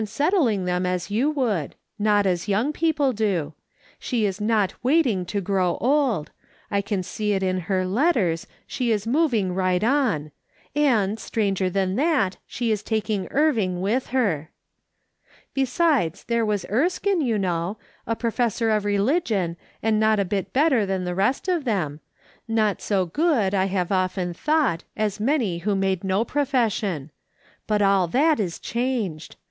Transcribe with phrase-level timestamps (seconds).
[0.03, 3.53] 291 settling them as you would; not as young people do;
[3.99, 6.31] she is not waiting to grow old;
[6.71, 10.31] I can see it in her letters, she is moving right on;
[10.75, 14.49] and stranger than that, she is taking Irving with her."
[15.53, 17.77] Besides, there was Erskine, you know,
[18.07, 21.99] a professor of religion, and not a bit better than the rest of them,
[22.47, 27.11] not so good, I have often thought, as many who made no profession;
[27.67, 29.35] but all that is changed.